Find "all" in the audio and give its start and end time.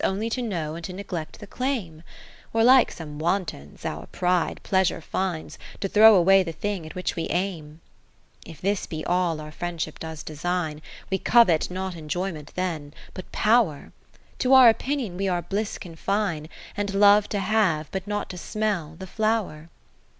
9.05-9.39